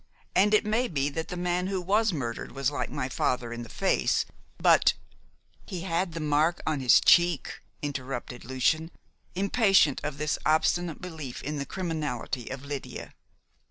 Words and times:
And 0.35 0.55
it 0.55 0.65
may 0.65 0.87
be 0.87 1.09
that 1.09 1.27
the 1.27 1.37
man 1.37 1.67
who 1.67 1.79
was 1.79 2.11
murdered 2.11 2.53
was 2.53 2.71
like 2.71 2.89
my 2.89 3.07
father 3.07 3.53
in 3.53 3.61
the 3.61 3.69
face, 3.69 4.25
but" 4.57 4.95
"He 5.67 5.81
had 5.81 6.13
the 6.13 6.19
mark 6.19 6.59
on 6.65 6.79
his 6.79 6.99
cheek," 6.99 7.59
interrupted 7.83 8.43
Lucian, 8.43 8.89
impatient 9.35 10.01
of 10.03 10.17
this 10.17 10.39
obstinate 10.43 11.01
belief 11.03 11.43
in 11.43 11.59
the 11.59 11.67
criminality 11.67 12.49
of 12.49 12.65
Lydia. 12.65 13.13